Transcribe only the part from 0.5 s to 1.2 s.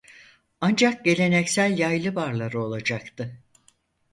Ancak